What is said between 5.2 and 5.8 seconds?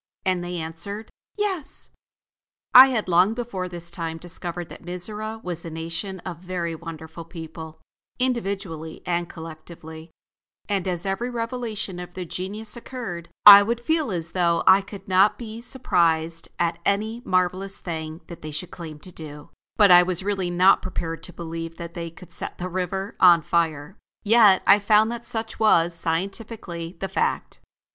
was a